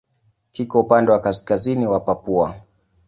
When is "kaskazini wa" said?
1.21-1.99